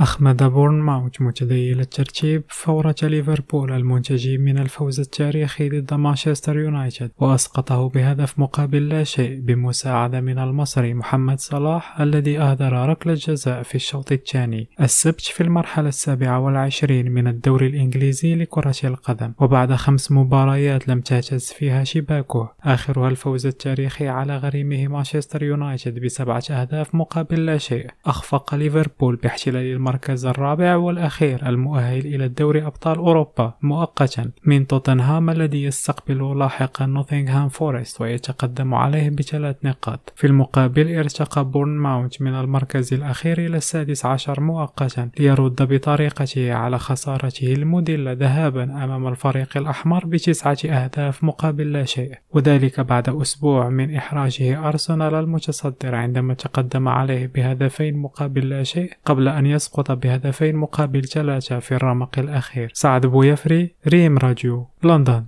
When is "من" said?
4.38-4.58, 10.20-10.38, 17.12-17.26, 34.44-34.66, 42.22-42.34, 53.68-53.94